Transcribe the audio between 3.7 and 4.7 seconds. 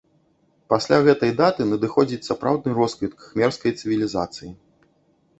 цывілізацыі.